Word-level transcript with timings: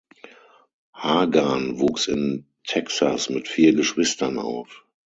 Hagan 0.95 1.77
wuchs 1.79 2.07
in 2.07 2.47
Texas 2.63 3.29
mit 3.29 3.47
vier 3.47 3.75
Geschwistern 3.75 4.39
auf. 4.39 4.83